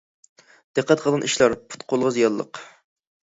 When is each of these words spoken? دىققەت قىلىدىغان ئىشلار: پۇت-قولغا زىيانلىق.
دىققەت 0.77 1.03
قىلىدىغان 1.03 1.27
ئىشلار: 1.27 1.53
پۇت-قولغا 1.73 2.13
زىيانلىق. 2.17 2.63